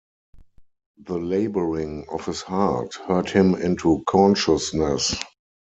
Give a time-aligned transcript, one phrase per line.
[1.03, 5.15] The labouring of his heart hurt him into consciousness.